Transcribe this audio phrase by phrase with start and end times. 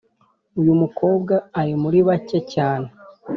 [0.59, 2.87] Uyu mukobwa ari muri bake cyane